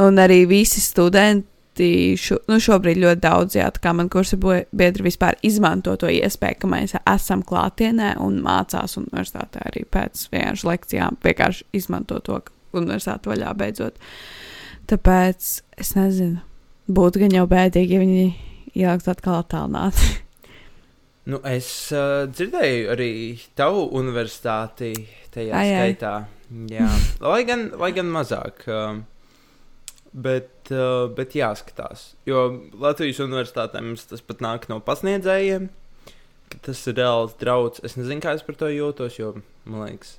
[0.00, 5.36] Un arī visi studenti, šo, nu šobrīd ļoti daudz, jā, kā man kursa biedri vispār
[5.44, 11.74] izmanto to iespēju, ka mēs esam klātienē un mācās universitātē arī pēc vienkārši lekcijām, vienkārši
[11.76, 13.98] izmanto to, ka universitāte vaļā beidzot.
[14.90, 15.48] Tāpēc
[15.82, 16.42] es nezinu,
[16.86, 18.28] būtu gan jau bēdīgi, ja viņi
[18.76, 20.00] ieliktu atkal attālināt.
[21.26, 23.10] Nu, es uh, dzirdēju arī
[23.58, 24.92] tavu universitāti
[25.34, 25.78] tajā Ai, ai.
[25.80, 26.12] skaitā.
[26.70, 26.86] Jā,
[27.18, 28.62] lai gan, lai gan mazāk.
[28.70, 29.00] Uh,
[30.14, 32.12] bet, uh, bet jāskatās.
[32.30, 32.46] Jo
[32.78, 35.66] Latvijas universitātēm mums tas pat nāk no pasniedzējiem.
[36.62, 37.82] Tas ir reāls draudz.
[37.82, 39.34] Es nezinu, kā es par to jūtos, jo
[39.66, 40.16] man liekas,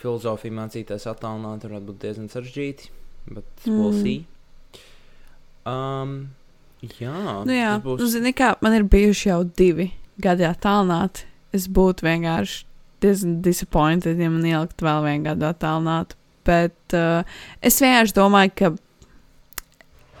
[0.00, 2.90] filozofija mācīties attālināt varētu būt diezgan sarežģīti.
[3.30, 3.76] Bet mm.
[3.76, 4.24] we'll see.
[5.68, 6.14] Um,
[6.80, 8.00] jā, nu, jā, būs...
[8.00, 11.26] nu, zini, kā man ir bijuši jau divi gadi attālināti.
[11.56, 12.64] Es būtu vienkārši
[13.02, 16.16] diezgan disappointed, ja man ielikt vēl vienu gadu attālinātu.
[16.48, 17.26] Bet uh,
[17.64, 18.70] es vienkārši domāju, ka.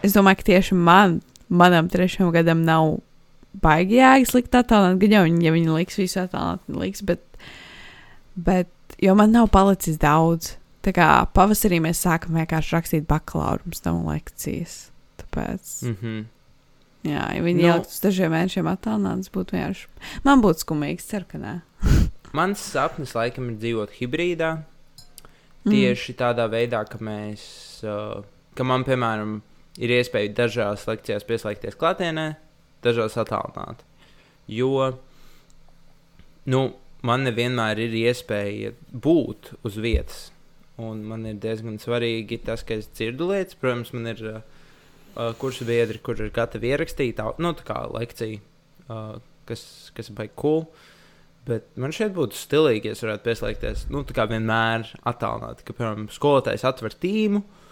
[0.04, 1.18] Es domāju, ka tieši man,
[1.52, 2.98] manam trešajam gadam nav
[3.60, 5.00] baigi jēgas likt attālināt.
[5.02, 7.24] Gan jau viņi, ja viņi liks visu attālināt, liks, bet,
[8.36, 8.70] bet
[9.02, 10.56] jo man nav palicis daudz.
[10.80, 14.76] Tā kā pavasarī mēs sākam vienkārši rakstīt bakalaura, mums nav lekcijas.
[15.20, 15.90] Tāpēc, mm.
[15.90, 16.24] Mm -hmm.
[17.10, 19.86] jā, ja viņi Nu- nu, ielikt uz dažiem mēnešiem attālināts, būtu vienkārši.
[20.24, 21.60] Man būtu skumīgi, ceru, ka nē.
[22.38, 24.62] Mans sapnis laikam ir dzīvot hibrīdā.
[25.64, 25.70] Mm.
[25.70, 27.42] Tieši tādā veidā, ka mēs,
[27.84, 29.42] uh, ka man, piemēram,
[29.76, 32.36] ir iespēja dažās lekcijās pieslēgties klātienē,
[32.82, 33.84] dažās attālināt.
[34.48, 34.94] Jo
[36.46, 36.72] nu,
[37.06, 40.28] man nevienmēr ir iespēja būt uz vietas.
[40.80, 43.58] Un man ir diezgan svarīgi tas, ka es dzirdu lietas.
[43.60, 44.40] Protams, man ir uh,
[45.40, 47.52] kursu biedri, kur ir gatavi ierakstīt nu,
[47.96, 48.40] lekciju,
[48.88, 49.64] uh, kas,
[49.96, 50.64] kas ir baigi cool.
[51.48, 53.86] Bet man šeit būtu stilīgi, ja es varētu pieslēgties.
[53.92, 57.69] Nu, vienmēr attālināti, ka, piemēram, skolotājs atver tīmu, uh,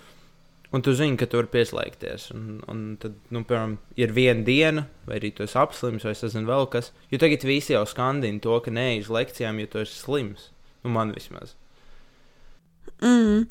[0.70, 2.26] Un tu zini, ka tu vari pieslēgties.
[2.36, 6.20] Un, un tad, nu, piemēram, ir viena diena, vai arī tu esi apslims, vai es
[6.26, 6.90] nezinu, vēl kas.
[7.08, 10.50] Jo tagad visi jau skandina to, ka neej uz lekcijām, jo tu esi slims.
[10.84, 11.54] Nu, man vismaz.
[13.00, 13.46] Mm.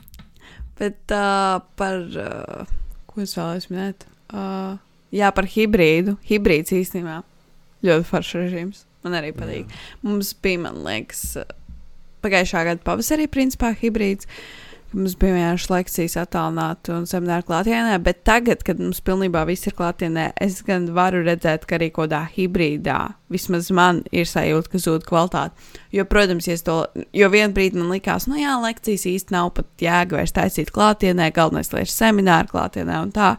[0.78, 2.70] Bet uh, par uh,
[3.10, 4.06] ko es vēlējos minēt?
[4.30, 4.78] Uh,
[5.10, 6.20] jā, par hibrīdu.
[6.30, 7.24] Hibrīds īstenībā
[7.88, 8.86] ļoti foršs režīms.
[9.02, 9.66] Man arī patīk.
[9.66, 9.82] Jā.
[10.06, 11.26] Mums bija, man liekas,
[12.22, 14.30] pagājušā gada pavasarī, principā, hibrīds.
[14.30, 19.68] Uh, Mums bija vienkārši lekcijas attālināti un semināri klātienē, bet tagad, kad mums pilnībā viss
[19.68, 24.80] ir klātienē, es gan varu redzēt, ka arī kādā hibrīdā vismaz man ir sajūta, ka
[24.80, 25.76] zūd kvalitāte.
[25.92, 26.78] Jo, protams, ja to,
[27.16, 31.34] jo vienā brīdī man likās, nu jā, lekcijas īsti nav pat jēga vairs taisīt klātienē,
[31.36, 33.34] galvenais ir semināri klātienē un tā,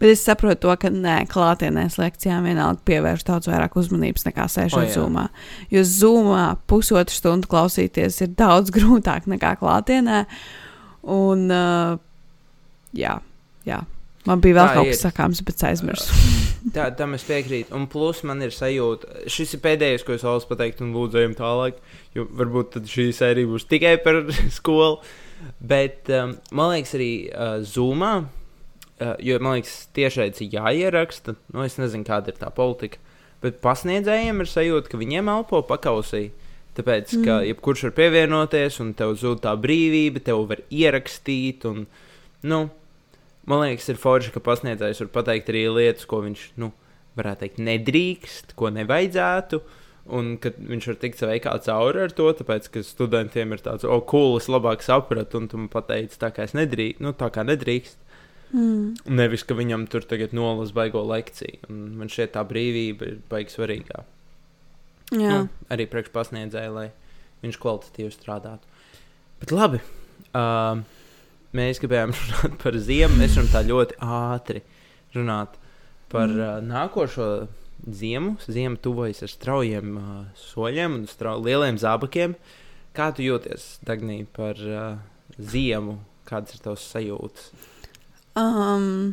[0.00, 4.96] bet es saprotu to, ka nē, klātienēs lekcijām vienalga pievērš daudz vairāk uzmanības nekā sēžot
[4.96, 5.28] zūmā.
[5.68, 10.24] Jo zūmā pusotru stundu klausīties ir daudz grūtāk nekā klātienē.
[11.04, 11.98] Un, uh,
[12.96, 13.18] jā,
[13.68, 13.80] jā,
[14.28, 16.16] man bija vēl tā kaut kas sakāms, bet aizmirsu.
[16.72, 17.74] tā, tam es piekrītu.
[17.76, 21.36] Un plus man ir sajūta, šis ir pēdējais, ko es vēlos pateikt, un lūdzu, ejam
[21.38, 21.80] tālāk.
[22.16, 24.22] Jo varbūt šī sērija būs tikai par
[24.58, 25.02] skolu.
[25.60, 31.36] Bet um, man liekas, arī uh, Zoomā, uh, jo man liekas, tiešais ir jāieraksta.
[31.52, 33.02] Nu, es nezinu, kāda ir tā politika.
[33.44, 36.30] Bet pasniedzējiem ir sajūta, ka viņiem elpo pakausī.
[36.74, 37.48] Tāpēc, ka mm.
[37.52, 41.66] jebkurš var pievienoties, un tev zūd tā brīvība, tev var ierakstīt.
[41.70, 41.84] Un,
[42.50, 42.60] nu,
[43.50, 46.72] man liekas, ir forši, ka pasniedzējs var pateikt arī lietas, ko viņš, nu,
[47.18, 49.62] varētu teikt, nedrīkst, ko nevajadzētu.
[50.14, 54.00] Un ka viņš var tikt veikā cauri ar to, tāpēc, ka studentiem ir tāds, o,
[54.10, 57.46] cool, es labāk sapratu, un tu man pateici, tā kā es nedrīkst, nu, tā kā
[57.46, 58.02] nedrīkst.
[58.54, 59.14] Mm.
[59.16, 61.70] Nevis, ka viņam tur tagad nolas baigo lekciju.
[61.70, 64.04] Un man šķiet, tā brīvība ir baigi svarīgāka.
[65.12, 66.88] Nu, arī priekšpasniedzēju, lai
[67.44, 68.70] viņš kvalitatīvi strādātu.
[69.42, 69.80] Bet labi,
[70.32, 70.80] uh,
[71.56, 73.18] mēs gribējām runāt par ziemu.
[73.20, 74.64] Mēs varam tā ļoti ātri
[75.16, 75.58] runāt
[76.12, 76.40] par mm.
[76.40, 77.28] uh, nākošo
[77.84, 78.36] ziemu.
[78.46, 82.38] Ziema tuvojas ar straujiem uh, soļiem un strau, lieliem zābakiem.
[82.94, 84.96] Kā tu jūties, Dagnī, par uh,
[85.36, 85.98] ziemu?
[86.24, 87.50] Kādas ir tavas sajūtas?
[88.40, 89.12] Um,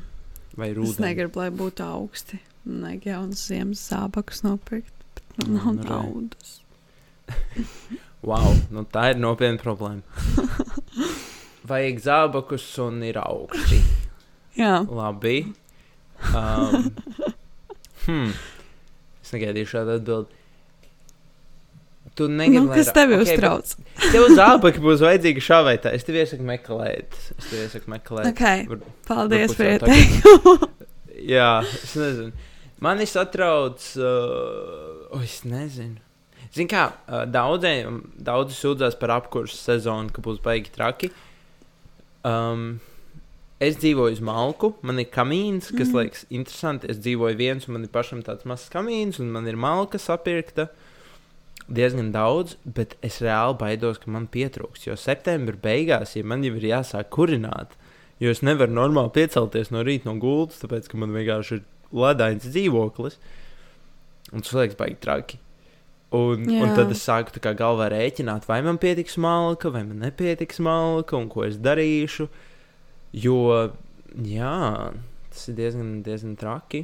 [0.56, 0.96] Vai rūpīgi?
[0.96, 2.40] Es negribu, lai būtu augsti.
[2.62, 5.01] Nevajag jaunas ziemas zābakus nopirkt.
[5.38, 6.60] Man nav nu, naudas.
[8.30, 10.02] wow, nu tā ir nopietna problēma.
[11.72, 13.80] Vajag zābakus un ir augsti.
[14.58, 14.82] Jā.
[14.90, 15.54] Labi.
[16.34, 16.92] Um,
[18.06, 18.32] hmm.
[19.22, 20.38] Es negaidīju šādu atbildi.
[22.18, 23.70] Tu negribi, nu, kas tev okay, uztrauc?
[24.12, 25.94] Tev zābaki būs vajadzīgi šā vai tā.
[25.96, 27.16] Es tev iesaku meklēt.
[27.38, 28.28] Es tev iesaku meklēt.
[28.34, 28.66] Okay.
[28.68, 30.58] Var, Paldies par ieteikumu.
[31.22, 32.50] Jā, es nezinu.
[32.82, 36.00] Mani satrauc, uh, oh, es nezinu.
[36.52, 41.12] Zini, kā uh, daudziem, daudzi sūdzās par apkursu sezonu, ka būs baigi traki.
[42.28, 42.82] Um,
[43.62, 45.98] es dzīvoju uz malku, man ir kamīns, kas mm.
[46.00, 46.90] liekas interesanti.
[46.92, 50.68] Es dzīvoju viens, un man ir pašam tāds mazs kamīns, un man ir malka sapirkta.
[51.72, 54.90] Diezgan daudz, bet es reāli baidos, ka man pietrūks.
[54.90, 57.78] Jo septembrī beigās, ja man jau ir jāsāk kurināt,
[58.20, 61.64] jo es nevaru normāli piecelties no rīta no gultas, tāpēc ka man vienkārši ir
[61.96, 63.22] ledains dzīvoklis.
[64.32, 65.40] Un tas liekas, baigi traki.
[66.12, 66.66] Un, Jā.
[66.66, 71.16] un tad es sāku kā galvā rēķināt, vai man pietiks malka, vai man nepietiks malka,
[71.16, 72.28] un ko es darīšu.
[73.16, 73.38] Jo,
[74.28, 74.56] jā,
[75.32, 76.84] tas ir diezgan, diezgan traki.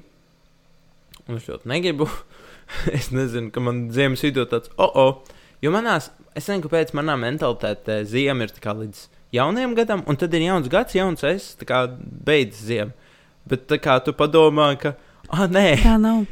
[1.28, 2.08] Un es ļoti negribu.
[2.98, 5.44] es nezinu, ka man ziemas vidū tāds, oh, oh.
[5.64, 10.48] Jo manās, es nezinu, kāpēc manā mentalitātē ziema ir līdz jaunajam gadam, un tad ir
[10.48, 13.12] jauns gads, jauns es, tā kā beidzas ziema.
[13.48, 14.96] Bet tā kā tu padomā, ka,
[15.32, 16.24] ah, nē, tā nav.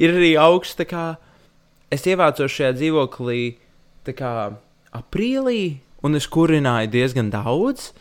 [0.00, 0.80] Ir arī augsts,
[1.90, 3.42] es ievācos šajā dzīvoklī,
[4.16, 4.34] kā
[4.96, 7.92] aprīlī, un es kurināju diezgan daudz.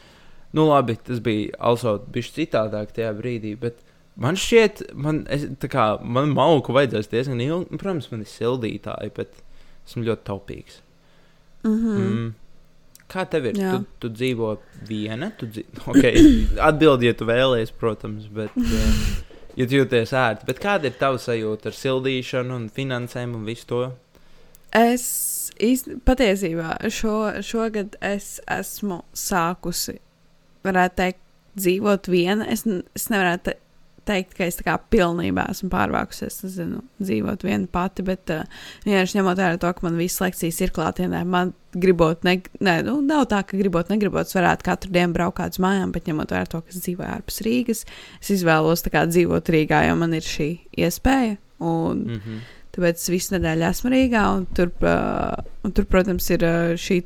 [0.56, 3.84] Nu, labi, tas bija also bijis citādāk tajā brīdī, bet
[4.18, 7.78] man šķiet, man, es, kā, man malku vajadzēs diezgan ilgi.
[7.78, 9.44] Protams, man ir sildītāji, bet
[9.86, 10.82] esmu ļoti taupīgs.
[11.64, 12.08] Mm -hmm.
[12.08, 12.34] mm.
[13.10, 13.58] Kā tev ir?
[13.58, 13.72] Jā.
[13.78, 14.58] Tu, tu dzīvo
[14.88, 15.70] viena, tu dzīvo.
[15.94, 16.46] Okay.
[16.62, 18.58] Atbildi, ja tu vēlēsies, protams, bet.
[18.58, 19.26] Uh,
[19.58, 23.70] ja tu jūties ērti, bet kāda ir tava sajūta ar sildīšanu un finansēm un visu
[23.70, 23.82] to?
[24.76, 25.06] Es
[25.58, 29.98] īsti, patiesībā šo, šogad es esmu sākusi,
[30.68, 31.24] varētu teikt,
[31.60, 32.46] dzīvot viena.
[32.52, 33.56] Es, es nevarētu
[34.10, 38.44] teikt, ka es tā kā pilnībā esmu pārvākusies, nezinu, dzīvot viena pati, bet uh,
[38.86, 43.00] vienkārši ņemot vērā to, ka man visas lekcijas ir klātienē, man gribot, ne, ne, nu,
[43.06, 46.50] nav tā, ka gribot, negribot, es varētu katru dienu braukt uz mājām, bet ņemot vērā
[46.50, 47.86] to, ka es dzīvoju ārpus Rīgas,
[48.20, 50.50] es izvēlos kā dzīvot Rīgā, jo man ir šī
[50.82, 51.38] iespēja.
[51.60, 52.48] Un, mm -hmm.
[52.76, 55.34] Tāpēc es visu nedēļu esmu Rīgā, un tur, uh,
[55.66, 57.02] un tur protams, ir uh, šī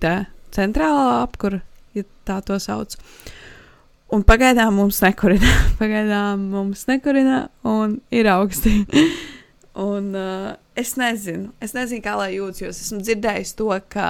[0.54, 1.62] centrālā apkūra,
[1.96, 2.96] ja tā to sauc.
[4.14, 5.50] Un pagaidām mums nekurina.
[5.82, 8.84] pagaidām mums nekurina un ir augsti.
[9.88, 14.08] un uh, es nezinu, es nezinu, kā lai jūtas, jo es esmu dzirdējis to, ka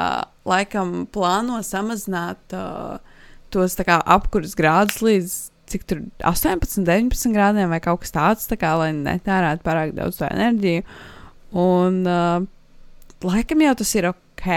[0.50, 3.00] laikam plāno samazināt uh,
[3.54, 5.38] tos kā, apkurses grādus līdz
[5.72, 10.20] cik tur 18, 19 grādiem vai kaut kas tāds, tā kā, lai netērētu pārāk daudz
[10.20, 10.84] to enerģiju.
[11.64, 12.44] Un uh,
[13.24, 14.50] laikam jau tas ir ok,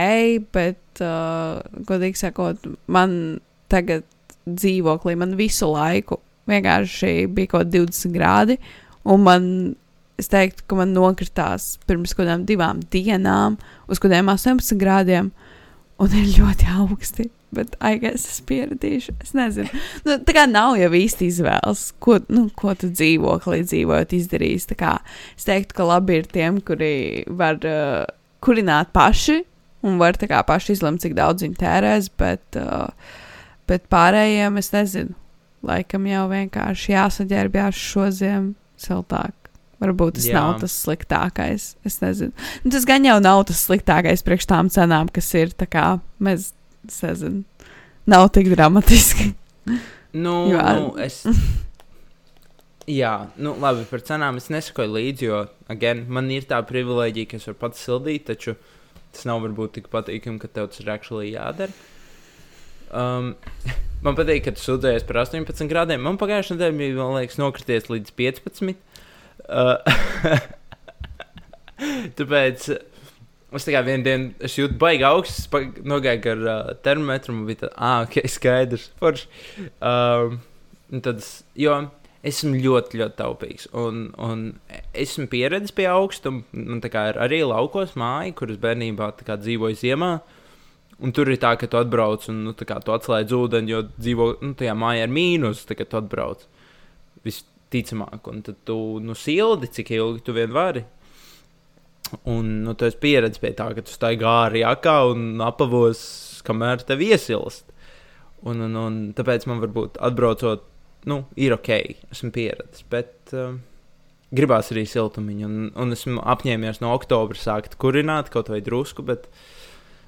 [0.56, 3.38] bet, uh, godīgi sakot, man
[3.72, 4.04] tagad
[4.46, 8.58] dzīvoklī man visu laiku vienkārši bija kaut kādi 20 grādi,
[9.06, 9.48] un man,
[10.20, 13.58] es teiktu, ka man nokritās pirms kaut kādām divām dienām
[13.90, 15.32] uz kaut kādiem 18 grādiem,
[16.02, 17.30] un ir ļoti augsti.
[17.56, 19.14] Bet, aizies, es pieradīšu.
[19.22, 19.70] Es nezinu.
[20.04, 24.66] Nu, tā kā nav jau īsti izvēles, ko, nu, ko tu dzīvoklī dzīvojot, izdarījis.
[24.76, 24.96] Kā,
[25.38, 28.02] es teiktu, ka labi ir tiem, kuri var uh,
[28.44, 29.38] kurināt paši
[29.86, 32.10] un var kā, paši izlemt, cik daudz viņi tērēs.
[32.18, 32.90] Bet, uh,
[33.66, 35.16] Bet pārējiem es nezinu.
[35.66, 39.34] Laikam jau vienkārši jāsaģērbjās šo ziemu siltāk.
[39.82, 40.38] Varbūt tas Jā.
[40.38, 41.74] nav tas sliktākais.
[41.84, 42.32] Es nezinu.
[42.64, 45.52] Nu, tas gan jau nav tas sliktākais priekš tām cenām, kas ir.
[45.52, 45.84] Tā kā
[46.22, 46.52] mēs,
[46.88, 47.42] es nezinu,
[48.08, 49.32] nav tik dramatiski.
[50.16, 51.24] Nu, jo, nu es.
[52.86, 57.40] Jā, nu labi, par cenām es nesakoju līdzi, jo, again, man ir tā privilēģija, ka
[57.40, 58.54] es varu pats sildīt, taču
[59.10, 61.74] tas nav varbūt tik patīkami, ka tev tas ir actually jādara.
[62.90, 63.34] Um,
[64.04, 66.02] man patīk, ka tu sūdzējies par 18 grādiem.
[66.04, 68.76] Man pagājušajā nedēļā bija, man liekas, nokrities līdz 15.
[69.46, 69.78] Uh,
[72.18, 72.70] tāpēc
[73.56, 75.46] es tā kā vienu dienu es jūtu baigi augsts,
[75.86, 79.30] nogāju ar uh, termometru, un bija tā, ah, ok, skaidrs, forši.
[79.80, 80.40] Um,
[81.04, 81.24] tad,
[81.58, 81.78] jo
[82.26, 83.68] esmu ļoti, ļoti taupīgs.
[83.78, 84.48] Un, un
[84.98, 86.42] esmu pieredzējis pie augstuma.
[86.58, 90.16] Man ir arī laukos māja, kuras bērnībā dzīvoju ziemā.
[90.16, 90.35] Uh,
[90.96, 94.54] Un tur ir tā, ka tu atbrauc un nu, tu atslēdz ūdeni, jo dzīvo nu,
[94.56, 96.46] tajā mājā ar mīnus, tā, kad tu atbrauc.
[97.26, 100.86] Visticamāk, un tad tu nu, sildi, cik ilgi tu vien vari.
[102.32, 106.00] Un nu, tu esi pieredzējis pie tā, ka tu staigā arī akā un apavos,
[106.46, 107.68] kamēr tev iesilst.
[108.46, 110.64] Un, un, un tāpēc man varbūt atbraucot,
[111.10, 111.70] nu, ir ok,
[112.14, 112.88] esmu pieredzējis.
[112.88, 113.58] Bet uh,
[114.32, 119.04] gribās arī siltumiņu, un, un esmu apņēmies no oktobra sākt kurināt kaut vai drusku.
[119.04, 119.65] Bet, uh,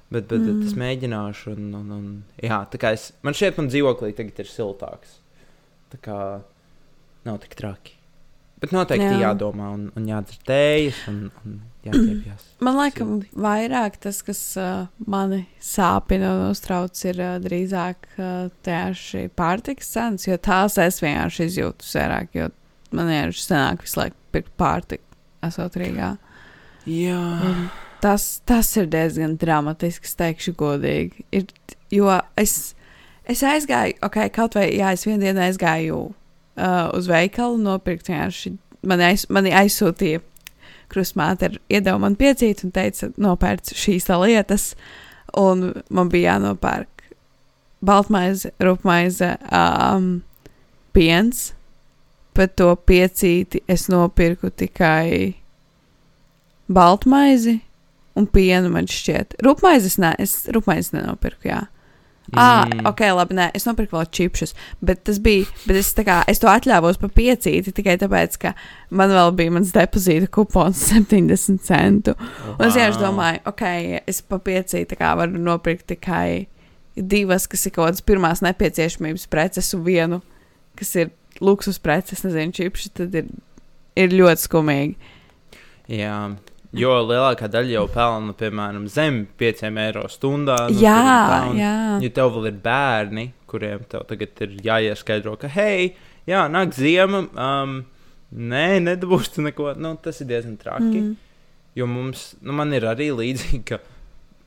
[0.09, 0.57] Bet, bet, mm.
[0.57, 2.05] bet es mēģināšu, un, un, un
[2.41, 5.19] jā, tā kā es, man šeit, man dzīvoklī tagad ir siltāks.
[5.93, 6.17] Tā kā
[7.27, 7.99] nav tik traki.
[8.59, 9.29] Bet noteikti jā.
[9.29, 12.47] jādomā un, un jādzer tējas un, un jāķepjas.
[12.65, 19.29] Man liekas, vairāk tas, kas uh, mani sāpina un uztrauc, ir uh, drīzāk uh, tieši
[19.39, 22.49] pārtikas cenas, jo tās es vienkārši izjūtu vairāk, jo
[22.91, 26.11] man vienkārši sanāk visu laiku pirkt pārtiku, esot Rīgā.
[26.89, 27.21] Jā.
[27.47, 27.69] Un,
[28.01, 31.25] tas, tas ir diezgan dramatiski, teikšu godīgi.
[31.35, 31.45] Ir,
[31.93, 32.09] jo
[32.39, 32.73] es,
[33.29, 36.01] es aizgāju, ok, kaut vai, jā, es vienu dienu aizgāju
[36.59, 38.55] uh, uz veikalu nopirkt vienkārši.
[38.87, 40.23] Mani, aiz, mani aizsūtīja
[40.89, 44.71] krustmāte, iedeva man piecīt un teica, nopērc šīs lietas,
[45.37, 46.99] un man bija jānopērk
[47.85, 50.21] baltmaize, rupmaize, um,
[50.93, 51.53] piens.
[52.35, 55.35] Bet to piecīti es nopirku tikai
[56.71, 57.57] baltmaizi,
[58.19, 59.39] un pienu man šķiet.
[59.45, 61.65] Rūpmaizes, nē, es rūpmaizes nenopirku, jā.
[62.29, 62.37] Mm.
[62.37, 64.51] Ah, ok, labi, nē, es nopirku vēl čipšus,
[64.85, 68.51] bet tas bija, bet es, kā, es to atļāvos pa piecīti tikai tāpēc, ka
[68.93, 72.13] man vēl bija mans depozīta kupons 70 centu.
[72.53, 73.65] Un es vienkārši domāju, ok,
[74.11, 76.45] es pa piecīti varu nopirkt tikai
[76.93, 80.21] divas, kas ir kaut kādas pirmās nepieciešamības preces un vienu,
[80.77, 81.09] kas ir
[81.41, 83.33] luksus preces, nezinu, čipši, tad ir,
[83.97, 85.15] ir ļoti skumīgi.
[85.97, 86.17] Jā,
[86.77, 90.57] Jo lielākā daļa jau pelna, piemēram, zem 5 eiro stundā.
[90.69, 90.97] Nu, jā,
[91.57, 91.71] jā.
[92.03, 95.95] Ja tev vēl ir bērni, kuriem tev tagad ir jāieskaidro, ka, hei,
[96.29, 97.79] jā, nāk ziema, um,
[98.29, 101.01] nē, nedabūsi neko, nu, tas ir diezgan traki.
[101.01, 101.17] Mm.
[101.79, 103.81] Jo mums, nu, man ir arī līdzīgi, ka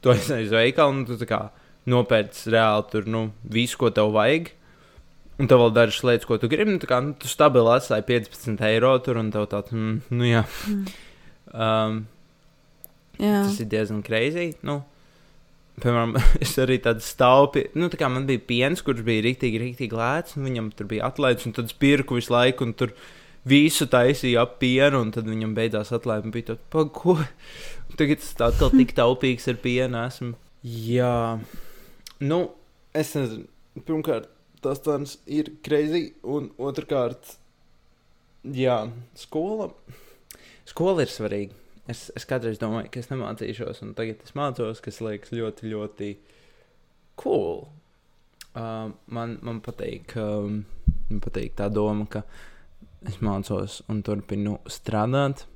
[0.02, 1.48] tu aizsēji uz veikalu un tu kā
[1.90, 4.52] nopērci reāli tur, nu, visu, ko tev vajag.
[5.40, 6.76] Un tev vēl dažas lietas, ko tu gribi.
[6.76, 10.44] Nu, kā, nu, tu stabili atstāji 15 eiro tur, un tev tāds, mm, nu jā.
[10.70, 11.00] Mm.
[11.53, 12.05] Um,
[13.20, 13.42] Jā.
[13.46, 14.46] Tas ir diezgan kreizī.
[14.66, 14.80] Nu,
[15.82, 19.98] piemēram, es arī tādu staupi, nu, tā kā man bija piens, kurš bija rīktīgi, rīktīgi
[19.98, 22.94] lēts, un viņam tur bija atlaists, un tad es pirku visu laiku, un tur
[23.48, 26.32] visu taisīja ap pienu, un tad viņam beidzās atlaide.
[26.34, 27.18] Bija tāds, pa ko?
[27.98, 30.36] Tagad tā atkal tik taupīgs ar pienu esmu.
[30.62, 31.38] Jā,
[32.22, 32.44] nu,
[32.94, 33.48] es nezinu.
[33.88, 34.26] Pirmkārt,
[34.62, 37.38] tas tāds ir greizi, un otrkārt,
[38.44, 38.82] jā,
[39.16, 39.70] skola.
[40.68, 41.58] Skola ir svarīga.
[41.90, 46.10] Es, es kādreiz domāju, ka es nemācīšos, un tagad es mācos, kas liekas ļoti, ļoti
[47.18, 47.64] cool.
[48.52, 50.60] Uh, man, man patīk, um,
[51.08, 52.22] man patīk tā doma, ka
[53.08, 55.46] es mācos un turpinu strādāt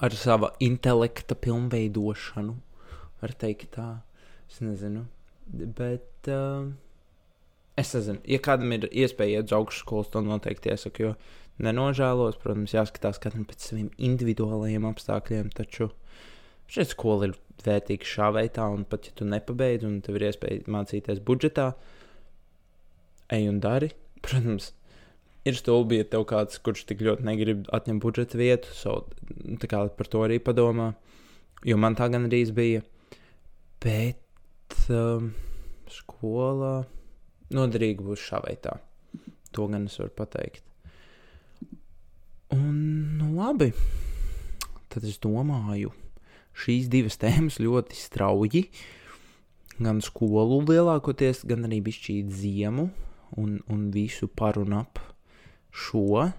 [0.00, 2.56] ar sava intelekta pilnveidošanu.
[3.20, 3.90] Var teikt tā,
[4.48, 5.04] es nezinu.
[5.52, 6.70] Bet uh,
[7.76, 11.10] es nezinu, ja kādam ir iespēja iet uz augšskolu, to noteikti iesaku.
[11.10, 11.16] Jo
[11.62, 12.38] nenožēlos.
[12.42, 15.90] Protams, jāskatās katram pēc saviem individuālajiem apstākļiem, taču
[16.70, 17.36] šeit skola ir
[17.66, 21.70] vērtīga šā veidā, un pat ja tu nepabeidz, un tev ir iespēja mācīties budžetā,
[23.32, 23.92] ej un dari.
[24.26, 24.72] Protams,
[25.46, 29.00] ir stulbi, ja tev kāds, kurš tik ļoti negrib atņemt budžeta vietu, so,
[29.62, 30.92] par to arī padomā,
[31.66, 32.84] jo man tā gan arī bija.
[33.82, 35.30] Bet um,
[35.92, 36.80] skolā
[37.54, 38.78] noderīgi būs šā veidā.
[39.54, 40.64] To gan es varu pateikt.
[42.56, 42.76] Un,
[43.18, 43.72] nu, labi.
[44.88, 45.90] Tad es domāju,
[46.56, 48.62] šīs divas tēmas ļoti strauji.
[49.76, 52.88] Gan skolu lielākoties, gan arī bišķīt ziemu
[53.36, 55.02] un, un visu par un ap
[55.68, 56.30] šo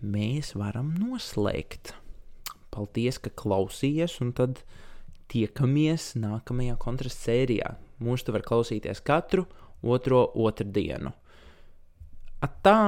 [0.00, 1.92] mēs varam noslēgt.
[2.72, 4.62] Paldies, ka klausījies, un tad
[5.32, 7.76] tiekamies nākamajā kontrastu sērijā.
[8.00, 9.44] Mūsu te var klausīties katru
[9.84, 11.12] otro otrdienu.
[12.44, 12.80] Atā!